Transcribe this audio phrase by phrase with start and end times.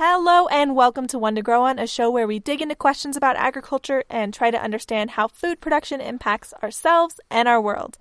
[0.00, 3.16] Hello and welcome to One to Grow On, a show where we dig into questions
[3.16, 7.98] about agriculture and try to understand how food production impacts ourselves and our world.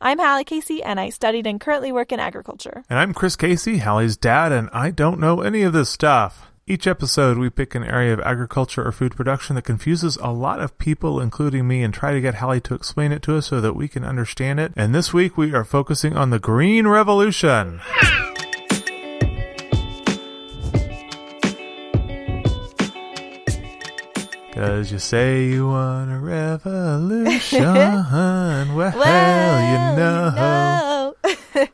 [0.00, 2.84] I'm Hallie Casey and I studied and currently work in agriculture.
[2.88, 6.52] And I'm Chris Casey, Hallie's dad, and I don't know any of this stuff.
[6.68, 10.60] Each episode, we pick an area of agriculture or food production that confuses a lot
[10.60, 13.60] of people, including me, and try to get Hallie to explain it to us so
[13.60, 14.72] that we can understand it.
[14.76, 17.80] And this week, we are focusing on the Green Revolution.
[24.60, 27.62] Cause you say you want a revolution.
[27.64, 31.14] well, well, you know.
[31.54, 31.66] know.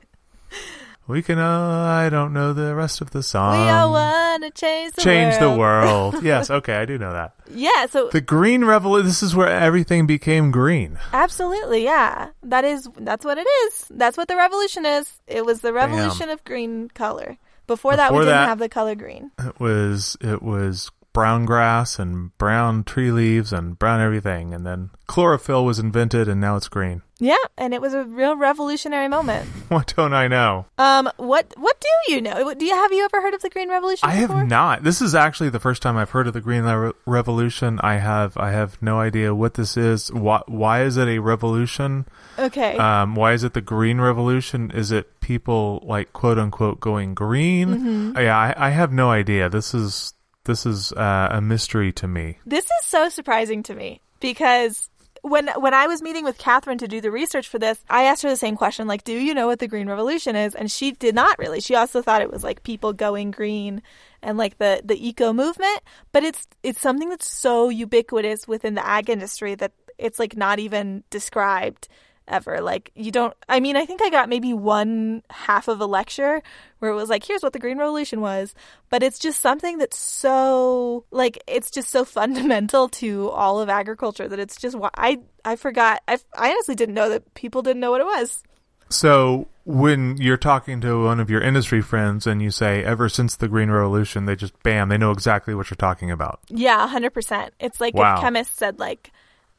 [1.09, 3.61] We can, uh, I don't know the rest of the song.
[3.61, 5.53] we all want to change the Change world.
[5.55, 6.23] the world.
[6.25, 7.35] yes, okay, I do know that.
[7.53, 10.97] Yeah, so The Green Revolution, this is where everything became green.
[11.13, 12.31] absolutely, yeah.
[12.45, 13.87] That is that's what it is.
[13.91, 15.19] That's what the revolution is.
[15.27, 17.37] It was the revolution of green color.
[17.67, 19.33] Before, that we Before didn't have the color green.
[19.41, 24.53] It was, it was brown grass and brown tree leaves and brown everything.
[24.53, 27.01] And then chlorophyll was invented and now it's green.
[27.19, 29.49] Yeah, and it was a real revolutionary moment.
[29.69, 30.67] What don't I know?
[30.79, 32.55] Um, what what do you know?
[32.55, 34.09] Do you have you ever heard of the Green Revolution?
[34.09, 34.37] I before?
[34.37, 34.85] have not.
[34.85, 37.81] This is actually the first time I've heard of the Green Re- Revolution.
[37.83, 40.13] I have, I have no idea what this is.
[40.13, 42.07] Why, why is it a revolution?
[42.39, 42.77] Okay.
[42.77, 44.71] Um, why is it the Green Revolution?
[44.71, 47.69] Is it people like quote unquote going green?
[47.69, 48.19] Mm-hmm.
[48.19, 49.49] Yeah, I, I have no idea.
[49.49, 50.15] This is
[50.47, 52.39] this is uh, a mystery to me.
[52.47, 54.89] This is so surprising to me because
[55.23, 58.23] when when I was meeting with Catherine to do the research for this, I asked
[58.23, 60.93] her the same question, like, "Do you know what the Green Revolution is?" And she
[60.93, 61.61] did not really.
[61.61, 63.83] She also thought it was like people going green
[64.23, 65.81] and like the the eco movement,
[66.13, 70.59] but it's it's something that's so ubiquitous within the ag industry that it's like not
[70.59, 71.89] even described
[72.29, 72.61] ever.
[72.61, 76.43] Like you don't I mean, I think I got maybe one half of a lecture
[76.79, 78.55] where it was like, here's what the Green Revolution was,
[78.91, 84.29] but it's just something that's so like it's just so fundamental to all of agriculture
[84.29, 86.03] that it's just I I forgot.
[86.09, 88.43] I I honestly didn't know that people didn't know what it was.
[88.89, 93.35] So when you're talking to one of your industry friends and you say, "Ever since
[93.35, 96.39] the Green Revolution," they just bam, they know exactly what you're talking about.
[96.49, 97.51] Yeah, 100%.
[97.59, 98.15] It's like Wow.
[98.17, 99.11] if chemists said like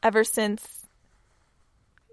[0.02, 0.77] ever since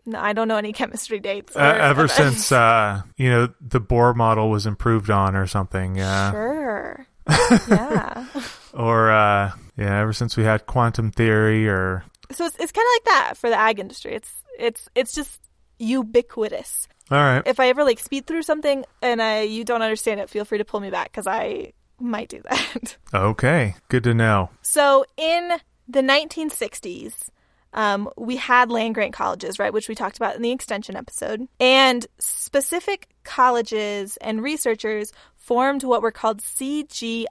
[0.06, 1.56] no, I don't know any chemistry dates.
[1.56, 6.32] Uh, ever since uh, you know the Bohr model was improved on or something, yeah,
[6.32, 7.08] Sure.
[7.70, 8.26] yeah.
[8.74, 12.92] or uh, yeah, ever since we had quantum theory or so it's, it's kind of
[12.96, 14.14] like that for the ag industry.
[14.16, 15.42] It's it's it's just
[15.80, 16.88] ubiquitous.
[17.12, 17.44] all right.
[17.46, 20.58] If I ever like speed through something and I you don't understand it, feel free
[20.60, 22.98] to pull me back because I might do that.
[23.14, 24.50] Okay, good to know.
[24.62, 25.52] so in
[25.88, 27.30] the 1960s,
[27.76, 31.48] um, we had land grant colleges, right, which we talked about in the extension episode,
[31.60, 37.28] and specific colleges and researchers formed what were called CGIARs,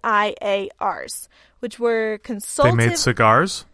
[1.58, 2.78] which were consultative.
[2.78, 3.64] They made cigars.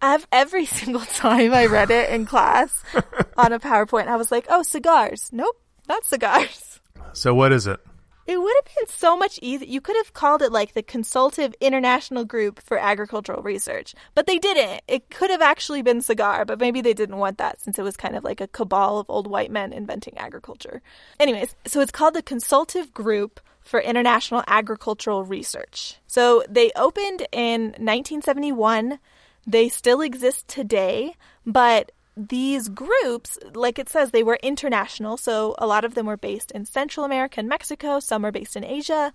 [0.00, 2.84] I've every single time I read it in class
[3.36, 5.58] on a PowerPoint, I was like, "Oh, cigars." Nope,
[5.88, 6.80] not cigars.
[7.14, 7.80] So what is it?
[8.26, 9.68] It would have been so much easier.
[9.68, 14.38] You could have called it like the Consultative International Group for Agricultural Research, but they
[14.38, 14.82] didn't.
[14.88, 17.96] It could have actually been cigar, but maybe they didn't want that since it was
[17.96, 20.82] kind of like a cabal of old white men inventing agriculture.
[21.20, 25.98] Anyways, so it's called the Consultative Group for International Agricultural Research.
[26.06, 28.98] So they opened in 1971.
[29.46, 31.14] They still exist today,
[31.44, 35.16] but these groups, like it says, they were international.
[35.16, 38.56] So a lot of them were based in Central America and Mexico, some were based
[38.56, 39.12] in Asia.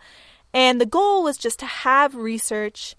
[0.53, 2.95] And the goal was just to have research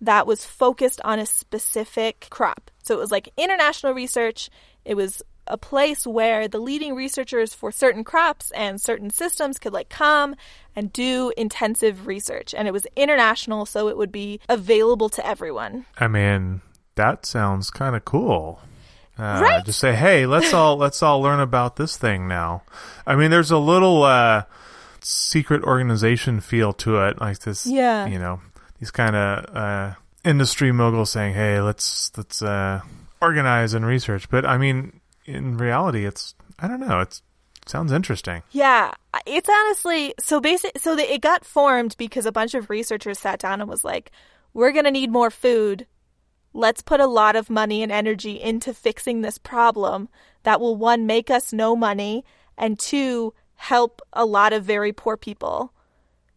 [0.00, 2.70] that was focused on a specific crop.
[2.82, 4.50] So it was like international research.
[4.84, 9.72] It was a place where the leading researchers for certain crops and certain systems could
[9.72, 10.34] like come
[10.74, 12.54] and do intensive research.
[12.54, 15.86] And it was international, so it would be available to everyone.
[15.98, 16.62] I mean,
[16.96, 18.60] that sounds kind of cool.
[19.18, 19.64] Uh, Right?
[19.64, 22.62] Just say, hey, let's all let's all learn about this thing now.
[23.06, 24.44] I mean, there's a little uh,
[25.00, 27.66] secret organization feel to it, like this.
[27.66, 28.06] Yeah.
[28.06, 28.40] You know,
[28.80, 29.94] these kind of uh,
[30.24, 32.80] industry moguls saying, hey, let's let's uh,
[33.20, 34.28] organize and research.
[34.28, 37.00] But I mean, in reality, it's I don't know.
[37.00, 37.22] It's
[37.62, 38.42] it sounds interesting.
[38.50, 38.92] Yeah,
[39.26, 40.78] it's honestly so basic.
[40.78, 44.10] So that it got formed because a bunch of researchers sat down and was like,
[44.52, 45.86] "We're gonna need more food.
[46.54, 50.08] Let's put a lot of money and energy into fixing this problem
[50.44, 52.24] that will one make us no money
[52.56, 55.72] and two help a lot of very poor people."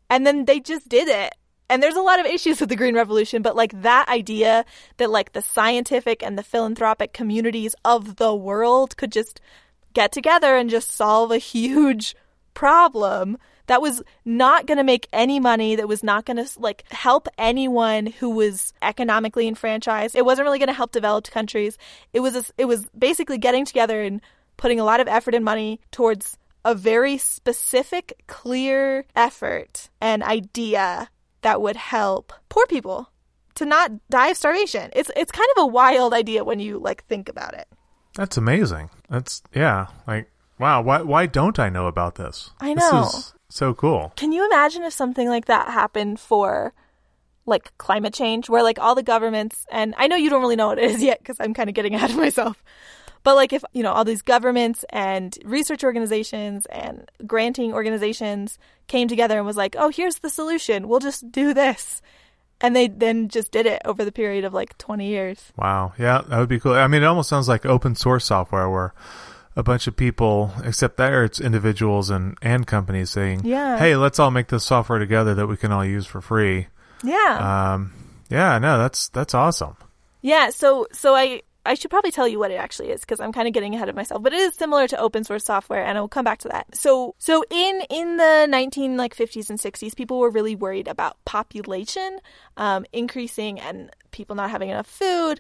[0.10, 1.34] And then they just did it.
[1.70, 4.64] And there's a lot of issues with the Green Revolution, but like that idea
[4.98, 9.42] that like the scientific and the philanthropic communities of the world could just
[9.94, 12.16] get together and just solve a huge
[12.54, 13.38] problem
[13.68, 17.28] that was not going to make any money, that was not going to like help
[17.38, 20.16] anyone who was economically enfranchised.
[20.16, 21.78] It wasn't really going to help developed countries.
[22.14, 24.22] It was a, it was basically getting together and
[24.58, 31.10] putting a lot of effort and money towards a very specific, clear effort and idea
[31.42, 33.12] that would help poor people
[33.56, 34.92] to not die of starvation.
[34.94, 37.68] It's it's kind of a wild idea when you like think about it.
[38.16, 38.90] That's amazing.
[39.10, 40.30] That's yeah, like
[40.60, 42.52] wow, why why don't I know about this?
[42.60, 43.04] I know.
[43.04, 44.14] This is so cool.
[44.16, 46.74] Can you imagine if something like that happened for
[47.46, 50.68] like climate change where like all the governments and I know you don't really know
[50.68, 52.62] what it is yet cuz I'm kind of getting ahead of myself.
[53.24, 58.58] But like if, you know, all these governments and research organizations and granting organizations
[58.88, 60.88] came together and was like, "Oh, here's the solution.
[60.88, 62.02] We'll just do this."
[62.62, 65.52] And they then just did it over the period of like 20 years.
[65.58, 65.94] Wow.
[66.00, 66.74] Yeah, that would be cool.
[66.74, 68.94] I mean, it almost sounds like open source software where
[69.58, 73.78] a bunch of people, except there it's individuals and, and companies saying, Yeah.
[73.80, 76.68] hey, let's all make this software together that we can all use for free.
[77.04, 77.74] Yeah.
[77.74, 77.92] Um,
[78.30, 79.76] yeah, no, that's, that's awesome.
[80.22, 83.34] Yeah, so so I I should probably tell you what it actually is because I'm
[83.34, 84.24] kind of getting ahead of myself.
[84.24, 86.76] But it is similar to open source software, and I will come back to that.
[86.76, 91.18] So so in in the 19 like 50s and 60s, people were really worried about
[91.26, 92.20] population
[92.58, 95.40] um, increasing and people not having enough food,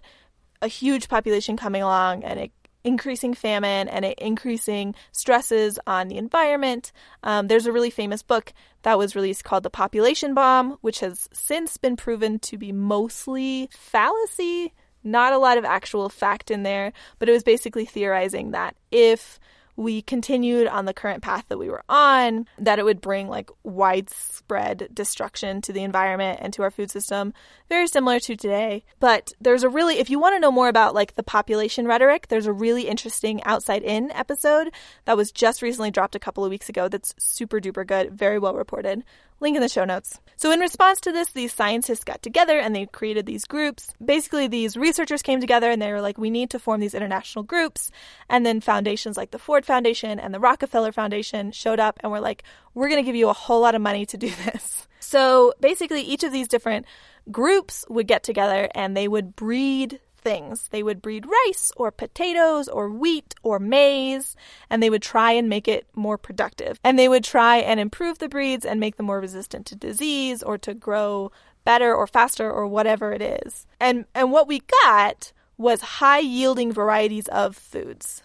[0.62, 2.52] a huge population coming along, and it
[2.88, 6.94] increasing famine and increasing stresses on the environment.
[7.22, 8.54] Um, there's a really famous book
[8.84, 13.69] that was released called The Population Bomb, which has since been proven to be mostly
[13.74, 14.74] fallacy,
[15.04, 19.38] not a lot of actual fact in there, but it was basically theorizing that if
[19.78, 23.50] we continued on the current path that we were on, that it would bring like
[23.64, 27.32] widespread destruction to the environment and to our food system,
[27.70, 28.84] very similar to today.
[29.00, 32.28] But there's a really, if you want to know more about like the population rhetoric,
[32.28, 34.72] there's a really interesting Outside In episode
[35.06, 38.40] that was just recently dropped a couple of weeks ago that's super duper good, very
[38.40, 39.04] well reported.
[39.39, 40.19] Link in the show notes.
[40.36, 43.94] So, in response to this, these scientists got together and they created these groups.
[44.04, 47.44] Basically, these researchers came together and they were like, we need to form these international
[47.44, 47.92] groups.
[48.30, 52.19] And then foundations like the Ford Foundation and the Rockefeller Foundation showed up and were
[52.19, 52.44] like,
[52.74, 54.88] we're going to give you a whole lot of money to do this.
[55.00, 56.86] So, basically, each of these different
[57.31, 60.68] groups would get together and they would breed things.
[60.72, 64.36] They would breed rice or potatoes or wheat or maize,
[64.70, 66.82] and they would try and make it more productive.
[66.84, 70.44] And they would try and improve the breeds and make them more resistant to disease
[70.44, 71.32] or to grow
[71.64, 73.66] better or faster or whatever it is.
[73.80, 78.22] And and what we got was high yielding varieties of foods,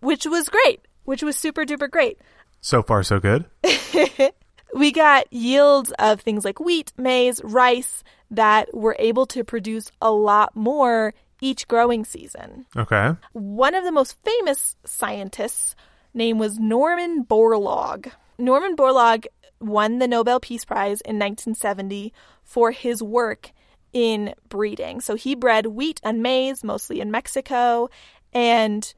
[0.00, 2.18] which was great, which was super duper great.
[2.60, 3.46] So far, so good.
[4.74, 10.10] we got yields of things like wheat, maize, rice that were able to produce a
[10.10, 12.66] lot more each growing season.
[12.76, 13.14] Okay.
[13.32, 15.74] One of the most famous scientists'
[16.14, 18.10] name was Norman Borlaug.
[18.38, 19.26] Norman Borlaug
[19.60, 22.12] won the Nobel Peace Prize in 1970
[22.44, 23.52] for his work
[23.92, 25.00] in breeding.
[25.00, 27.88] So he bred wheat and maize, mostly in Mexico,
[28.32, 28.92] and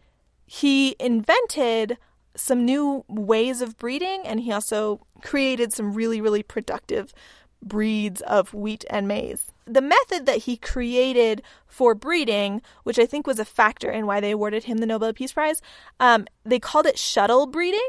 [0.47, 1.99] he invented
[2.35, 7.13] some new ways of breeding and he also created some really, really productive
[7.63, 9.51] breeds of wheat and maize.
[9.69, 14.21] The method that he created for breeding, which I think was a factor in why
[14.21, 15.61] they awarded him the Nobel Peace Prize,
[16.01, 17.89] um, they called it shuttle breeding.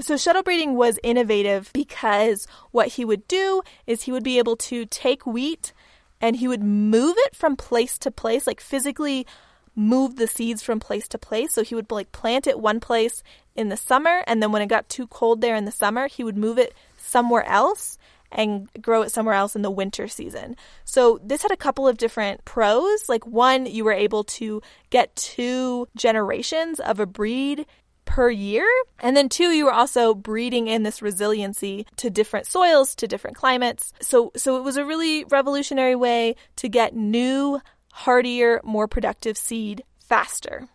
[0.00, 4.56] So, shuttle breeding was innovative because what he would do is he would be able
[4.56, 5.72] to take wheat
[6.20, 9.26] and he would move it from place to place, like physically
[9.74, 11.52] move the seeds from place to place.
[11.52, 13.22] So, he would like plant it one place
[13.54, 16.24] in the summer, and then when it got too cold there in the summer, he
[16.24, 17.98] would move it somewhere else
[18.32, 20.56] and grow it somewhere else in the winter season.
[20.84, 23.08] So this had a couple of different pros.
[23.08, 27.66] Like one, you were able to get two generations of a breed
[28.04, 28.66] per year.
[28.98, 33.36] And then two, you were also breeding in this resiliency to different soils, to different
[33.36, 33.92] climates.
[34.00, 37.60] So so it was a really revolutionary way to get new,
[37.92, 40.68] hardier, more productive seed faster.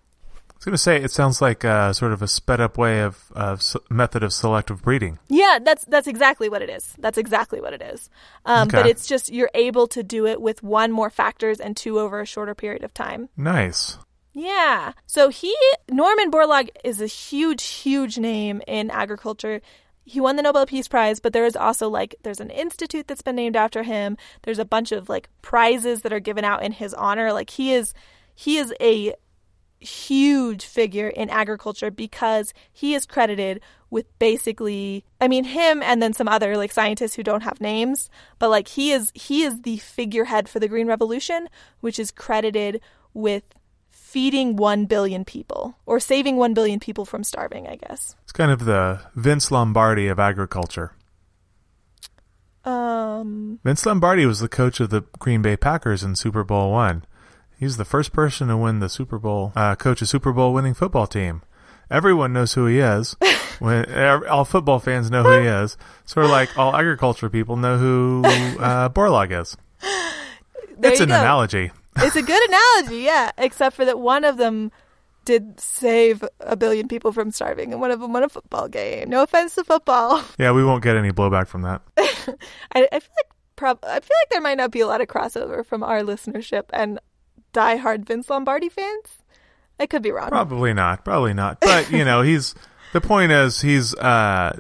[0.65, 3.01] I was going to say it sounds like uh, sort of a sped up way
[3.01, 5.19] of, of method of selective breeding.
[5.27, 6.95] Yeah, that's that's exactly what it is.
[6.97, 8.09] That's exactly what it is.
[8.47, 11.99] Um, But it's just you're able to do it with one more factors and two
[11.99, 13.29] over a shorter period of time.
[13.37, 13.99] Nice.
[14.33, 14.93] Yeah.
[15.05, 15.55] So he
[15.87, 19.61] Norman Borlaug is a huge, huge name in agriculture.
[20.03, 23.21] He won the Nobel Peace Prize, but there is also like there's an institute that's
[23.21, 24.17] been named after him.
[24.41, 27.33] There's a bunch of like prizes that are given out in his honor.
[27.33, 27.93] Like he is
[28.33, 29.13] he is a
[29.79, 36.13] huge figure in agriculture because he is credited with basically I mean him and then
[36.13, 39.77] some other like scientists who don't have names, but like he is he is the
[39.77, 41.49] figurehead for the green revolution,
[41.81, 42.81] which is credited
[43.13, 43.43] with
[43.89, 48.15] feeding 1 billion people or saving 1 billion people from starving, I guess.
[48.23, 50.93] It's kind of the Vince Lombardi of agriculture.
[52.63, 57.03] Um, Vince Lombardi was the coach of the Green Bay Packers in Super Bowl one.
[57.65, 60.75] He's the first person to win the Super Bowl, uh, coach a Super Bowl winning
[60.75, 61.41] football team.
[61.89, 63.15] Everyone knows who he is.
[63.59, 63.91] when
[64.27, 68.21] all football fans know who he is, sort of like all agriculture people know who
[68.23, 69.57] uh, Borlaug is.
[70.77, 71.15] there it's an go.
[71.15, 71.71] analogy.
[71.97, 73.31] It's a good analogy, yeah.
[73.35, 74.71] Except for that one of them
[75.25, 79.09] did save a billion people from starving, and one of them won a football game.
[79.09, 80.23] No offense to football.
[80.37, 81.81] Yeah, we won't get any blowback from that.
[81.97, 85.07] I, I feel like prob- I feel like there might not be a lot of
[85.07, 86.99] crossover from our listenership and
[87.55, 89.23] diehard Vince Lombardi fans.
[89.79, 90.29] I could be wrong.
[90.29, 91.03] Probably not.
[91.03, 91.59] Probably not.
[91.61, 92.53] But you know, he's
[92.93, 94.59] the point is he's uh,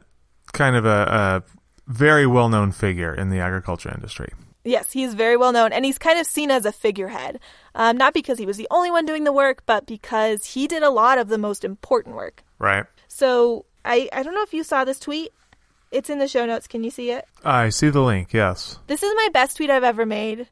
[0.53, 1.43] kind of a, a
[1.87, 4.31] very well known figure in the agriculture industry.
[4.63, 7.39] Yes, he's very well known, and he's kind of seen as a figurehead.
[7.75, 10.81] Um, not because he was the only one doing the work, but because he did
[10.81, 12.43] a lot of the most important work.
[12.57, 12.85] Right.
[13.07, 15.31] So I, I don't know if you saw this tweet.
[15.91, 16.67] It's in the show notes.
[16.67, 17.25] Can you see it?
[17.43, 18.33] I see the link.
[18.33, 18.79] Yes.
[18.87, 20.49] This is my best tweet I've ever made.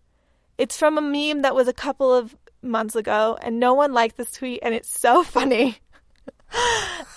[0.57, 4.17] It's from a meme that was a couple of months ago, and no one liked
[4.17, 5.77] this tweet, and it's so funny.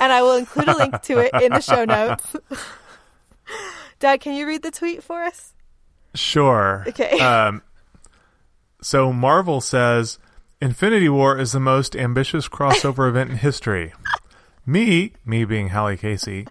[0.00, 2.36] and I will include a link to it in the show notes.
[3.98, 5.54] Dad, can you read the tweet for us?
[6.14, 6.84] Sure.
[6.88, 7.18] Okay.
[7.20, 7.62] Um,
[8.82, 10.18] so Marvel says
[10.60, 13.92] Infinity War is the most ambitious crossover event in history.
[14.64, 16.46] Me, me being Hallie Casey,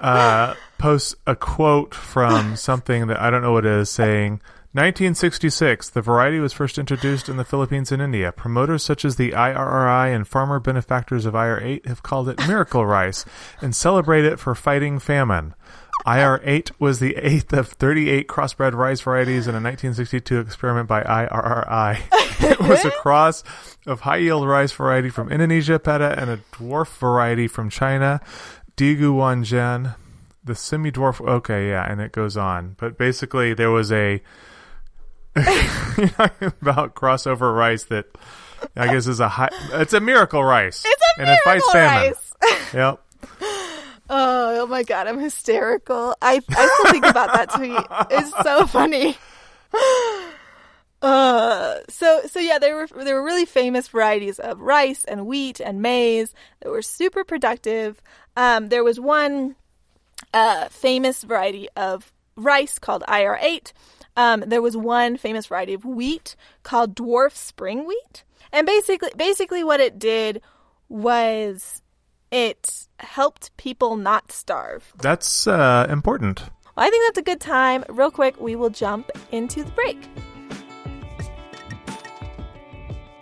[0.00, 4.40] uh, posts a quote from something that I don't know what it is saying.
[4.74, 8.32] 1966, the variety was first introduced in the Philippines and India.
[8.32, 13.24] Promoters such as the IRRI and farmer benefactors of IR8 have called it miracle rice
[13.60, 15.54] and celebrate it for fighting famine.
[16.04, 22.00] IR8 was the eighth of 38 crossbred rice varieties in a 1962 experiment by IRRI.
[22.50, 23.44] it was a cross
[23.86, 28.20] of high yield rice variety from Indonesia, Peta, and a dwarf variety from China,
[28.74, 29.94] Dee-geo-woo-gen.
[30.42, 32.74] The semi dwarf, okay, yeah, and it goes on.
[32.76, 34.20] But basically, there was a.
[35.36, 38.06] You're talking about crossover rice that
[38.76, 39.50] I guess is a high.
[39.72, 40.84] It's a miracle rice.
[40.86, 42.12] It's a and it fights miracle famine.
[42.12, 42.30] rice.
[42.74, 43.00] Yep.
[44.10, 46.14] Oh, oh my god, I'm hysterical.
[46.20, 47.78] I I still think about that tweet.
[48.10, 49.16] It's so funny.
[51.02, 55.60] Uh, so so yeah, there were there were really famous varieties of rice and wheat
[55.60, 58.00] and maize that were super productive.
[58.38, 59.54] Um, there was one
[60.32, 63.72] uh, famous variety of rice called IR8.
[64.16, 69.64] Um, there was one famous variety of wheat called dwarf spring wheat, and basically basically
[69.64, 70.40] what it did
[70.88, 71.82] was
[72.30, 74.92] it helped people not starve.
[74.98, 76.40] That's uh, important.
[76.76, 77.84] Well, I think that's a good time.
[77.88, 79.98] Real quick, we will jump into the break.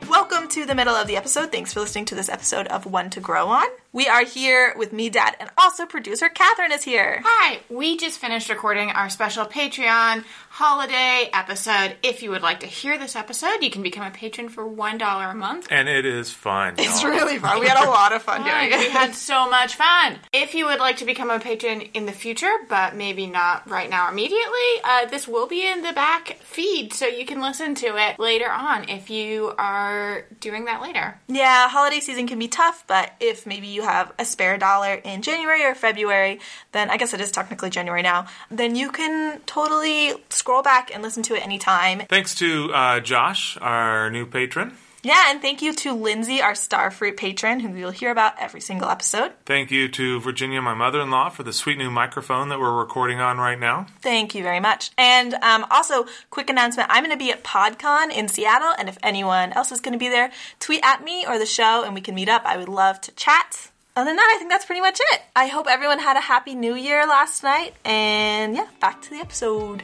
[0.08, 1.50] Welcome to the middle of the episode.
[1.52, 3.66] Thanks for listening to this episode of One to Grow On.
[3.94, 7.20] We are here with me, Dad, and also producer Catherine is here.
[7.26, 11.96] Hi, we just finished recording our special Patreon holiday episode.
[12.02, 15.30] If you would like to hear this episode, you can become a patron for $1
[15.30, 15.66] a month.
[15.70, 16.76] And it is fun.
[16.78, 17.60] It's really fun.
[17.60, 18.50] We had a lot of fun Fun.
[18.70, 20.18] doing We had so much fun.
[20.32, 23.90] If you would like to become a patron in the future, but maybe not right
[23.90, 24.40] now immediately,
[24.84, 28.50] uh, this will be in the back feed so you can listen to it later
[28.50, 31.20] on if you are doing that later.
[31.28, 35.22] Yeah, holiday season can be tough, but if maybe you have a spare dollar in
[35.22, 36.40] January or February,
[36.72, 41.02] then I guess it is technically January now, then you can totally scroll back and
[41.02, 42.02] listen to it anytime.
[42.08, 44.76] Thanks to uh, Josh, our new patron.
[45.04, 48.88] Yeah, and thank you to Lindsay, our Starfruit patron, who you'll hear about every single
[48.88, 49.32] episode.
[49.44, 52.78] Thank you to Virginia, my mother in law, for the sweet new microphone that we're
[52.78, 53.86] recording on right now.
[54.00, 54.92] Thank you very much.
[54.96, 58.96] And um, also, quick announcement I'm going to be at PodCon in Seattle, and if
[59.02, 62.00] anyone else is going to be there, tweet at me or the show and we
[62.00, 62.42] can meet up.
[62.44, 63.71] I would love to chat.
[63.94, 65.20] Other than that, I think that's pretty much it.
[65.36, 69.16] I hope everyone had a happy new year last night, and yeah, back to the
[69.16, 69.82] episode.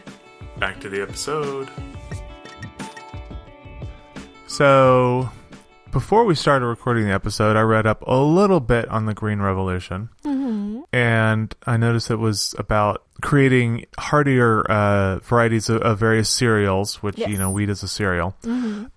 [0.58, 1.68] Back to the episode.
[4.46, 5.28] So,
[5.92, 9.40] before we started recording the episode, I read up a little bit on the Green
[9.40, 10.08] Revolution.
[10.90, 17.18] And I noticed it was about creating hardier uh, varieties of, of various cereals, which,
[17.18, 17.28] Yes.
[17.28, 18.34] you know, wheat is a cereal.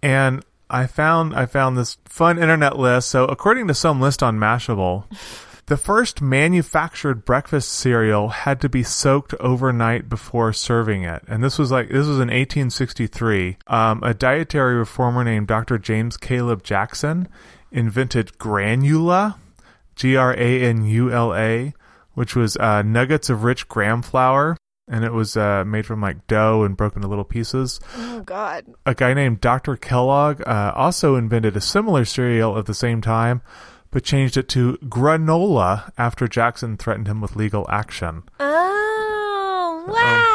[0.02, 3.10] And I found I found this fun internet list.
[3.10, 5.06] So, according to some list on Mashable,
[5.66, 11.24] the first manufactured breakfast cereal had to be soaked overnight before serving it.
[11.28, 13.58] And this was like, this was in 1863.
[13.68, 15.78] Um, a dietary reformer named Dr.
[15.78, 17.28] James Caleb Jackson
[17.72, 19.36] invented granula,
[19.96, 21.74] G R A N U L A,
[22.14, 24.58] which was uh, nuggets of rich graham flour.
[24.92, 28.66] And it was uh, made from like dough and broken into little pieces Oh, God.
[28.86, 29.78] a guy named Dr.
[29.78, 33.42] Kellogg uh, also invented a similar cereal at the same time,
[33.90, 38.24] but changed it to granola after Jackson threatened him with legal action.
[38.40, 40.31] Oh, wow.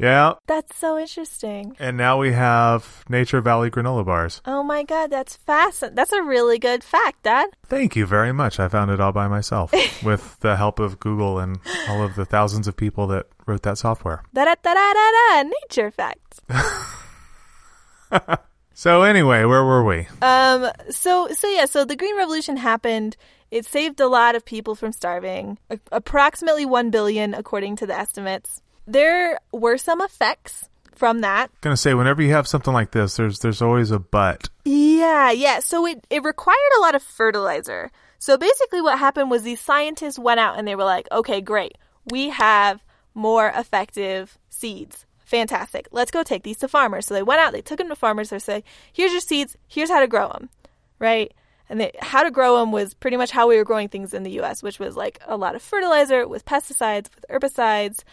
[0.00, 0.06] Wow.
[0.06, 0.32] Yeah.
[0.46, 1.76] That's so interesting.
[1.78, 4.40] And now we have Nature Valley granola bars.
[4.44, 5.94] Oh my god, that's fascinating.
[5.96, 7.50] That's a really good fact, Dad.
[7.66, 8.60] Thank you very much.
[8.60, 9.72] I found it all by myself
[10.04, 13.78] with the help of Google and all of the thousands of people that wrote that
[13.78, 14.22] software.
[14.34, 15.50] Da da da da da da.
[15.62, 16.40] Nature facts.
[18.78, 20.06] So anyway, where were we?
[20.20, 20.70] Um.
[20.90, 21.64] So so yeah.
[21.64, 23.16] So the Green Revolution happened.
[23.50, 25.56] It saved a lot of people from starving.
[25.90, 28.60] Approximately one billion, according to the estimates.
[28.86, 31.50] There were some effects from that.
[31.50, 34.48] I was gonna say whenever you have something like this, there's there's always a but.
[34.64, 35.60] Yeah, yeah.
[35.60, 37.90] So it, it required a lot of fertilizer.
[38.18, 41.76] So basically, what happened was these scientists went out and they were like, okay, great.
[42.10, 42.82] We have
[43.14, 45.06] more effective seeds.
[45.18, 45.88] Fantastic.
[45.90, 47.06] Let's go take these to farmers.
[47.06, 48.30] So they went out, they took them to farmers.
[48.30, 48.62] They say,
[48.92, 50.50] here's your seeds, here's how to grow them,
[51.00, 51.32] right?
[51.68, 54.22] And they, how to grow them was pretty much how we were growing things in
[54.22, 58.04] the US, which was like a lot of fertilizer with pesticides, with herbicides,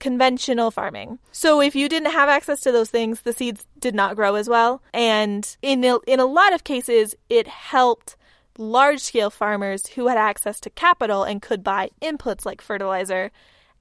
[0.00, 1.18] conventional farming.
[1.30, 4.48] So if you didn't have access to those things, the seeds did not grow as
[4.48, 4.82] well.
[4.92, 8.16] And in a, in a lot of cases, it helped
[8.58, 13.30] large scale farmers who had access to capital and could buy inputs like fertilizer,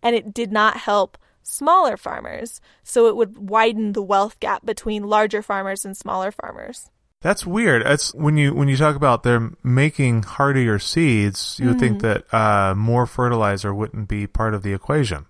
[0.03, 2.61] and it did not help smaller farmers.
[2.83, 6.89] So it would widen the wealth gap between larger farmers and smaller farmers.
[7.21, 7.85] That's weird.
[7.85, 12.33] That's when you when you talk about they're making hardier seeds, you would think that
[12.33, 15.25] uh, more fertilizer wouldn't be part of the equation.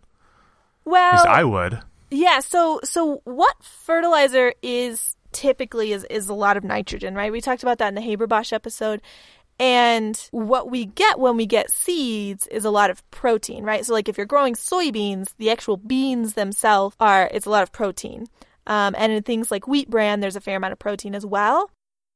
[0.89, 1.79] Well, I would.
[2.10, 7.31] Yeah, so so what fertilizer is typically is is a lot of nitrogen, right?
[7.31, 9.01] We talked about that in the Haber-Bosch episode.
[9.60, 13.86] And what we get when we get seeds is a lot of protein, right?
[13.86, 17.72] So like if you're growing soybeans, the actual beans themselves are it's a lot of
[17.72, 18.27] protein.
[18.65, 21.69] Um, and in things like wheat bran, there's a fair amount of protein as well.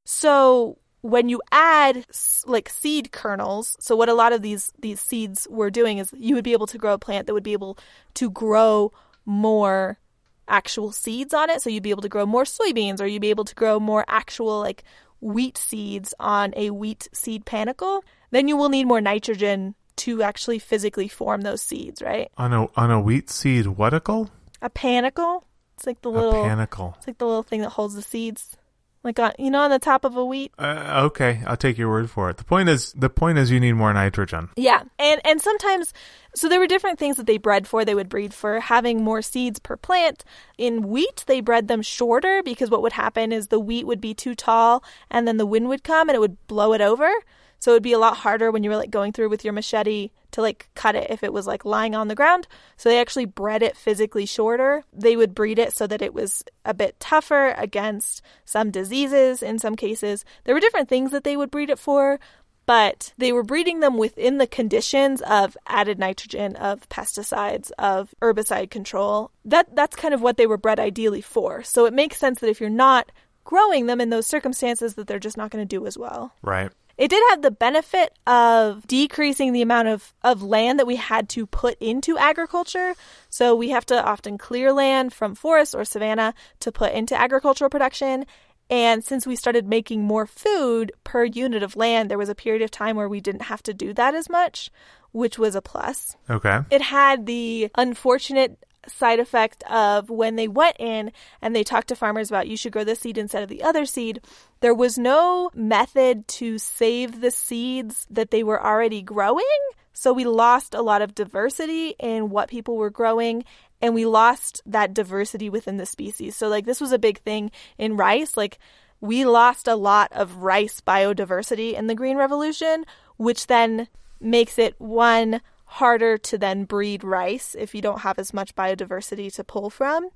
[0.06, 2.06] So when you add
[2.46, 6.34] like seed kernels, so what a lot of these these seeds were doing is you
[6.34, 7.78] would be able to grow a plant that would be able
[8.16, 8.92] to grow
[9.26, 10.00] more
[10.48, 11.62] actual seeds on it.
[11.62, 14.06] So you'd be able to grow more soybeans or you'd be able to grow more
[14.08, 14.84] actual like
[15.20, 18.04] wheat seeds on a wheat seed panicle.
[18.32, 22.32] Then you will need more nitrogen to actually physically form those seeds, right?
[22.38, 24.30] On a on a wheat seed whaticle?
[24.62, 26.96] A panicle, it's like the little A panicle.
[26.98, 28.56] it's like the little thing that holds the seeds.
[29.04, 30.54] Like on you know on the top of a wheat.
[30.58, 32.38] Uh, okay, I'll take your word for it.
[32.38, 34.50] The point is the point is you need more nitrogen.
[34.56, 35.94] Yeah, and and sometimes
[36.36, 37.84] so there were different things that they bred for.
[37.84, 40.24] They would breed for having more seeds per plant.
[40.58, 44.14] In wheat, they bred them shorter because what would happen is the wheat would be
[44.14, 47.12] too tall, and then the wind would come and it would blow it over.
[47.60, 49.54] So it would be a lot harder when you were like going through with your
[49.54, 52.48] machete to like cut it if it was like lying on the ground.
[52.78, 54.84] So they actually bred it physically shorter.
[54.92, 59.60] They would breed it so that it was a bit tougher against some diseases in
[59.60, 60.26] some cases.
[60.44, 62.20] There were different things that they would breed it for,
[62.66, 68.70] but they were breeding them within the conditions of added nitrogen, of pesticides, of herbicide
[68.70, 69.32] control.
[69.46, 71.64] That that's kind of what they were bred ideally for.
[71.64, 73.12] So it makes sense that if you're not
[73.44, 76.34] growing them in those circumstances that they're just not going to do as well.
[76.42, 76.72] Right.
[76.98, 81.28] It did have the benefit of decreasing the amount of, of land that we had
[81.30, 82.94] to put into agriculture.
[83.30, 87.70] So we have to often clear land from forest or savanna to put into agricultural
[87.70, 88.26] production.
[88.70, 92.62] And since we started making more food per unit of land, there was a period
[92.62, 94.70] of time where we didn't have to do that as much,
[95.12, 96.16] which was a plus.
[96.30, 96.60] Okay.
[96.70, 101.96] It had the unfortunate side effect of when they went in and they talked to
[101.96, 104.22] farmers about you should grow this seed instead of the other seed,
[104.60, 109.46] there was no method to save the seeds that they were already growing.
[109.94, 113.46] So we lost a lot of diversity in what people were growing
[113.82, 116.36] and we lost that diversity within the species.
[116.36, 118.58] So like this was a big thing in rice, like
[119.02, 122.86] we lost a lot of rice biodiversity in the green revolution,
[123.18, 123.88] which then
[124.22, 125.42] makes it one
[125.74, 130.08] harder to then breed rice if you don't have as much biodiversity to pull from.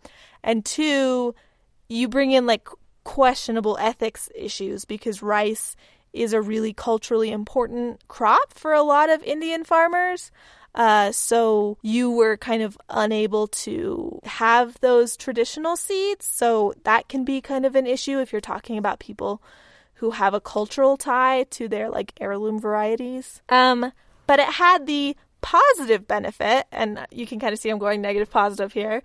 [0.43, 1.33] And two,
[1.89, 2.67] you bring in like
[3.03, 5.75] questionable ethics issues because rice
[6.13, 10.29] is a really culturally important crop for a lot of Indian farmers.
[10.75, 16.23] Uh, so you were kind of unable to have those traditional seeds.
[16.23, 19.41] So that can be kind of an issue if you're talking about people
[19.95, 23.41] who have a cultural tie to their like heirloom varieties.
[23.49, 23.91] Um,
[24.27, 25.15] but it had the
[25.47, 29.01] positive benefit, and you can kind of see I'm going negative positive here.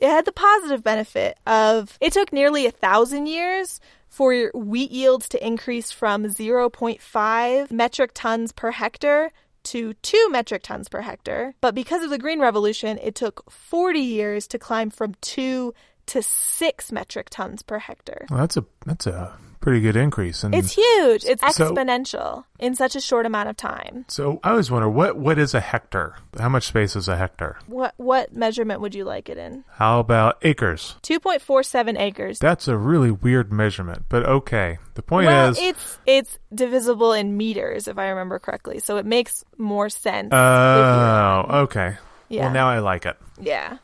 [0.00, 5.28] It had the positive benefit of it took nearly a thousand years for wheat yields
[5.28, 9.30] to increase from 0.5 metric tons per hectare
[9.64, 11.54] to 2 metric tons per hectare.
[11.60, 15.74] But because of the Green Revolution, it took 40 years to climb from 2
[16.06, 18.26] to 6 metric tons per hectare.
[18.30, 20.44] Well, that's a that's a pretty good increase.
[20.44, 21.24] And It's huge.
[21.24, 24.04] It's So- exponential in such a short amount of time.
[24.08, 26.16] so I always wonder what what is a hectare?
[26.38, 27.56] How much space is a hectare?
[27.66, 29.64] What what measurement would you like it in?
[29.76, 30.96] How about acres?
[31.02, 32.38] 2.47 acres.
[32.38, 34.78] That's a really weird measurement, but okay.
[34.94, 38.78] The point well, is, it's it's divisible in meters if I remember correctly.
[38.80, 40.28] So it makes more sense.
[40.32, 41.96] oh, okay.
[42.28, 42.44] Yeah.
[42.44, 43.16] Well, now I like it.
[43.40, 43.78] yeah.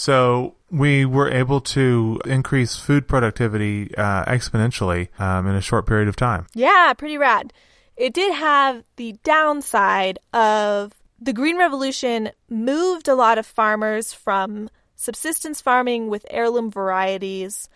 [0.00, 6.08] So we were able to increase food productivity uh, exponentially um, in a short period
[6.08, 6.46] of time.
[6.54, 7.52] Yeah, pretty rad.
[7.98, 14.70] It did have the downside of the Green Revolution moved a lot of farmers from
[14.96, 17.68] subsistence farming with heirloom varieties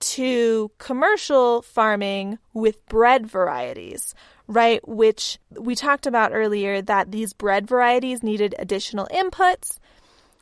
[0.00, 4.14] to commercial farming with bred varieties,
[4.46, 4.80] right?
[4.88, 9.77] Which we talked about earlier that these bred varieties needed additional inputs,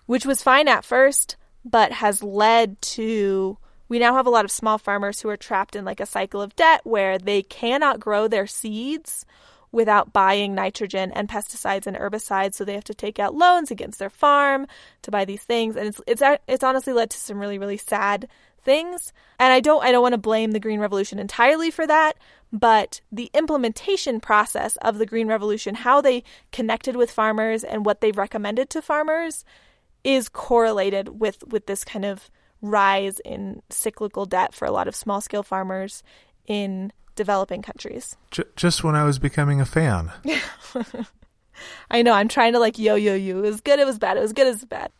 [0.06, 4.50] which was fine at first, but has led to we now have a lot of
[4.50, 8.26] small farmers who are trapped in like a cycle of debt where they cannot grow
[8.26, 9.24] their seeds
[9.70, 12.54] without buying nitrogen and pesticides and herbicides.
[12.54, 14.66] So they have to take out loans against their farm
[15.02, 15.76] to buy these things.
[15.76, 18.28] And it's it's it's honestly led to some really really sad
[18.62, 19.12] things.
[19.38, 22.16] And I don't I don't want to blame the green revolution entirely for that
[22.52, 28.00] but the implementation process of the green revolution how they connected with farmers and what
[28.00, 29.44] they've recommended to farmers
[30.06, 32.30] is correlated with with this kind of
[32.62, 36.04] rise in cyclical debt for a lot of small scale farmers
[36.46, 38.16] in developing countries.
[38.30, 40.12] J- just when I was becoming a fan.
[41.90, 43.38] I know I'm trying to like yo yo you.
[43.38, 44.16] It was good, it was bad.
[44.16, 44.92] It was good, it was bad.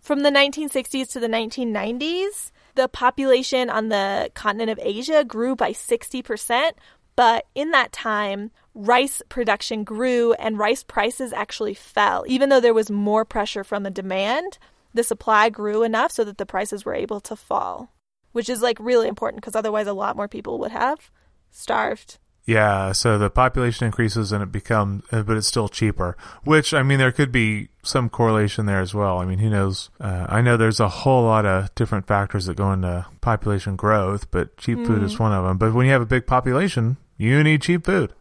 [0.00, 5.72] From the 1960s to the 1990s, the population on the continent of Asia grew by
[5.72, 6.70] 60%,
[7.16, 12.24] but in that time, rice production grew and rice prices actually fell.
[12.28, 14.58] Even though there was more pressure from the demand,
[14.92, 17.90] the supply grew enough so that the prices were able to fall,
[18.32, 21.10] which is like really important because otherwise a lot more people would have
[21.50, 22.18] starved.
[22.46, 26.16] Yeah, so the population increases and it becomes, uh, but it's still cheaper.
[26.44, 29.18] Which I mean, there could be some correlation there as well.
[29.18, 29.90] I mean, who knows?
[29.98, 34.30] Uh, I know there's a whole lot of different factors that go into population growth,
[34.30, 35.58] but cheap food is one of them.
[35.58, 38.12] But when you have a big population, you need cheap food.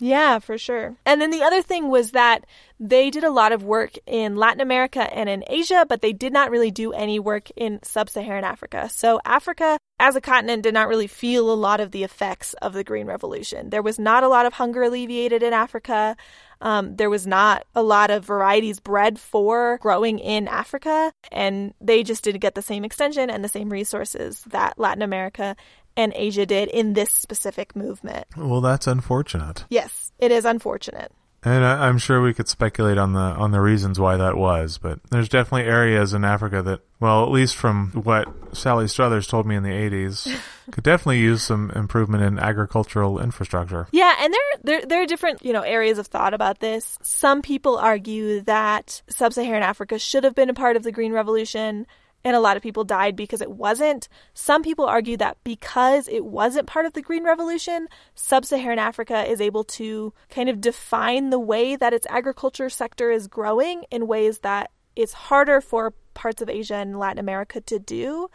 [0.00, 0.96] Yeah, for sure.
[1.04, 2.46] And then the other thing was that
[2.78, 6.32] they did a lot of work in Latin America and in Asia, but they did
[6.32, 8.88] not really do any work in sub Saharan Africa.
[8.88, 12.72] So, Africa as a continent did not really feel a lot of the effects of
[12.72, 13.68] the Green Revolution.
[13.68, 16.16] There was not a lot of hunger alleviated in Africa.
[16.62, 22.02] Um, there was not a lot of varieties bred for growing in Africa, and they
[22.02, 25.54] just didn't get the same extension and the same resources that Latin America
[25.96, 28.26] and Asia did in this specific movement.
[28.36, 29.64] Well, that's unfortunate.
[29.68, 31.12] Yes, it is unfortunate.
[31.42, 34.76] And I, I'm sure we could speculate on the on the reasons why that was,
[34.76, 39.46] but there's definitely areas in Africa that, well, at least from what Sally Struthers told
[39.46, 40.38] me in the 80s,
[40.70, 43.88] could definitely use some improvement in agricultural infrastructure.
[43.90, 46.98] Yeah, and there, there there are different you know areas of thought about this.
[47.00, 51.86] Some people argue that sub-Saharan Africa should have been a part of the Green Revolution,
[52.24, 54.08] and a lot of people died because it wasn't.
[54.34, 59.40] Some people argue that because it wasn't part of the Green Revolution, sub-Saharan Africa is
[59.40, 64.40] able to kind of define the way that its agriculture sector is growing in ways
[64.40, 68.28] that it's harder for parts of Asia and Latin America to do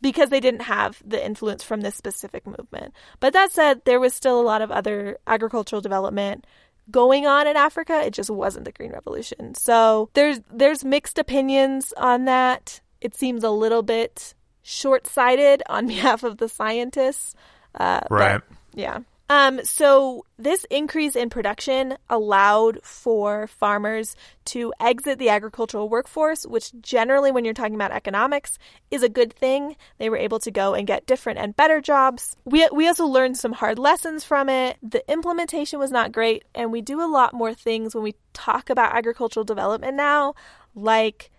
[0.00, 2.92] because they didn't have the influence from this specific movement.
[3.20, 6.44] But that said, there was still a lot of other agricultural development
[6.90, 8.02] going on in Africa.
[8.04, 9.54] It just wasn't the Green Revolution.
[9.54, 12.80] So there's there's mixed opinions on that.
[13.02, 17.34] It seems a little bit short-sighted on behalf of the scientists.
[17.74, 18.40] Uh, but, Right.
[18.74, 18.98] yeah.
[19.30, 24.14] Um, so this increase in production allowed for farmers
[24.46, 28.58] to exit the agricultural workforce, which generally, when you're talking about economics,
[28.90, 29.76] is a good thing.
[29.96, 32.36] They were able to go and get different and better jobs.
[32.44, 34.76] We we also learned some hard lessons from it.
[34.82, 38.68] The implementation was not great, and we do a lot more things when we talk
[38.68, 40.34] about agricultural development now,
[40.74, 41.30] like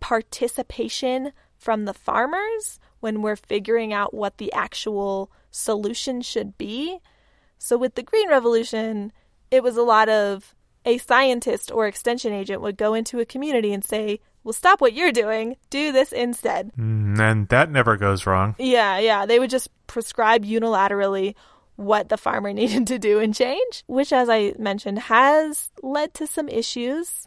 [0.00, 6.98] participation from the farmers when we're figuring out what the actual solution should be.
[7.58, 9.12] So with the Green Revolution,
[9.50, 10.54] it was a lot of
[10.84, 14.92] a scientist or extension agent would go into a community and say, well, stop what
[14.92, 16.70] you're doing, do this instead.
[16.78, 18.54] Mm, And that never goes wrong.
[18.58, 19.26] Yeah, yeah.
[19.26, 21.34] They would just prescribe unilaterally
[21.74, 26.26] what the farmer needed to do and change, which, as I mentioned, has led to
[26.26, 27.26] some issues.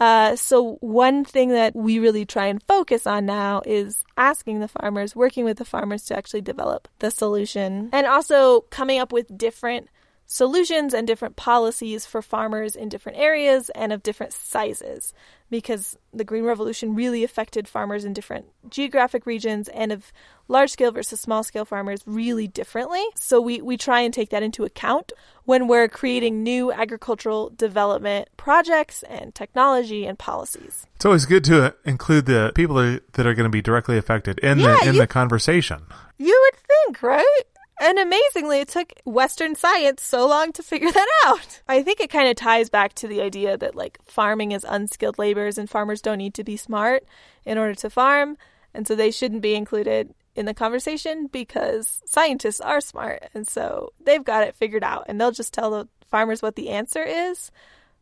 [0.00, 4.68] Uh, so, one thing that we really try and focus on now is asking the
[4.68, 9.38] farmers, working with the farmers to actually develop the solution, and also coming up with
[9.38, 9.88] different
[10.26, 15.12] solutions and different policies for farmers in different areas and of different sizes
[15.50, 20.12] because the Green Revolution really affected farmers in different geographic regions and of
[20.48, 23.02] large scale versus small scale farmers really differently.
[23.16, 25.12] So we, we try and take that into account
[25.44, 30.86] when we're creating new agricultural development projects and technology and policies.
[30.96, 34.58] It's always good to include the people that are going to be directly affected in
[34.58, 35.82] Yeah, the in you- the conversation.
[36.18, 37.42] You would think, right?
[37.80, 41.60] And amazingly, it took Western science so long to figure that out.
[41.68, 45.18] I think it kind of ties back to the idea that like farming is unskilled
[45.18, 47.04] labors and farmers don't need to be smart
[47.44, 48.36] in order to farm.
[48.72, 53.24] And so they shouldn't be included in the conversation because scientists are smart.
[53.34, 56.70] And so they've got it figured out and they'll just tell the farmers what the
[56.70, 57.50] answer is.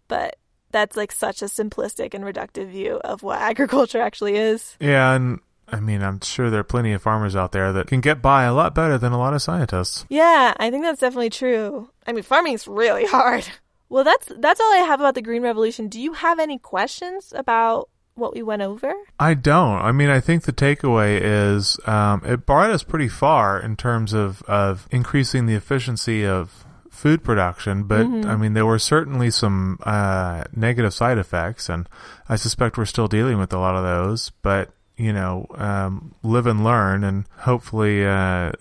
[0.09, 0.37] But
[0.71, 4.77] that's like such a simplistic and reductive view of what agriculture actually is.
[4.81, 5.41] Yeah, and
[5.73, 8.45] I mean, I'm sure there are plenty of farmers out there that can get by
[8.45, 10.05] a lot better than a lot of scientists.
[10.09, 11.89] Yeah, I think that's definitely true.
[12.07, 13.49] I mean, farming's really hard.
[13.89, 15.89] Well, that's that's all I have about the Green Revolution.
[15.89, 18.93] Do you have any questions about what we went over?
[19.19, 19.81] I don't.
[19.81, 24.13] I mean, I think the takeaway is um, it brought us pretty far in terms
[24.13, 29.79] of, of increasing the efficiency of food production, but I mean, there were certainly some
[29.83, 31.89] uh, negative side effects, and
[32.29, 34.31] I suspect we're still dealing with a lot of those.
[34.43, 38.07] But you know, um, live and learn, and hopefully.
[38.07, 38.53] Uh,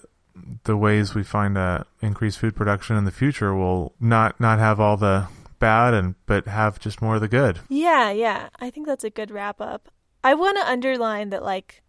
[0.63, 4.79] the ways we find uh, increased food production in the future will not not have
[4.79, 5.27] all the
[5.59, 7.59] bad and but have just more of the good.
[7.69, 8.49] Yeah, yeah.
[8.59, 9.89] I think that's a good wrap up.
[10.23, 11.81] I want to underline that like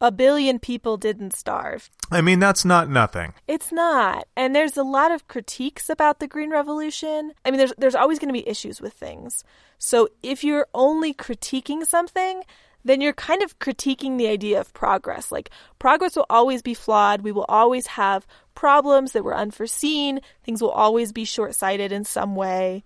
[0.00, 1.90] a billion people didn't starve.
[2.10, 3.34] I mean, that's not nothing.
[3.46, 4.26] It's not.
[4.36, 7.32] And there's a lot of critiques about the Green Revolution.
[7.44, 9.44] I mean, there's there's always going to be issues with things.
[9.78, 12.42] So if you're only critiquing something,
[12.88, 15.30] then you're kind of critiquing the idea of progress.
[15.30, 17.22] Like progress will always be flawed.
[17.22, 20.20] We will always have problems that were unforeseen.
[20.42, 22.84] Things will always be short-sighted in some way.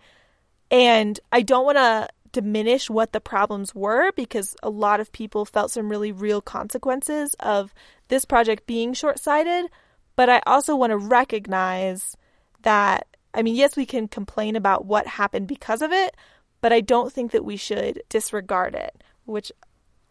[0.70, 5.44] And I don't want to diminish what the problems were because a lot of people
[5.44, 7.74] felt some really real consequences of
[8.08, 9.70] this project being short sighted.
[10.16, 12.16] But I also want to recognize
[12.62, 16.16] that, I mean, yes, we can complain about what happened because of it,
[16.60, 19.52] but I don't think that we should disregard it, which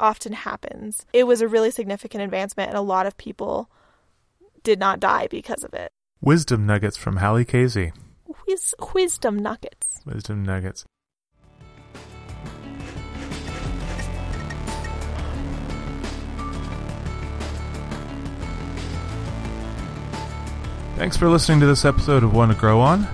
[0.01, 1.05] often happens.
[1.13, 3.69] It was a really significant advancement, and a lot of people
[4.63, 5.91] did not die because of it.
[6.21, 7.93] Wisdom nuggets from Hallie Casey.
[8.47, 10.01] Whiz- wisdom nuggets.
[10.05, 10.85] Wisdom nuggets.
[20.97, 23.07] Thanks for listening to this episode of One to Grow On.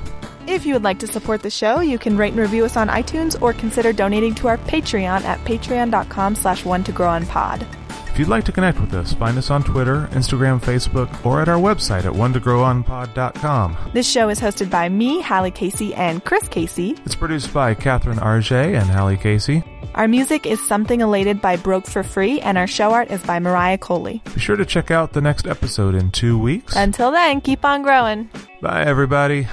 [0.47, 2.87] If you would like to support the show, you can rate and review us on
[2.87, 7.67] iTunes or consider donating to our Patreon at patreon.com slash one to grow on pod.
[8.07, 11.49] If you'd like to connect with us, find us on Twitter, Instagram, Facebook, or at
[11.49, 13.77] our website at one to grow on pod.com.
[13.93, 16.95] This show is hosted by me, Hallie Casey, and Chris Casey.
[17.05, 19.63] It's produced by Catherine Arge and Hallie Casey.
[19.95, 23.37] Our music is Something Elated by Broke for Free, and our show art is by
[23.39, 24.21] Mariah Coley.
[24.33, 26.75] Be sure to check out the next episode in two weeks.
[26.75, 28.29] Until then, keep on growing.
[28.61, 29.47] Bye, everybody.